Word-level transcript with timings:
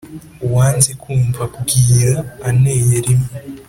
uwanze 0.45 0.91
kumva 1.01 1.41
bwira 1.55 2.15
aneye 2.47 2.95
rimwe 3.05 3.33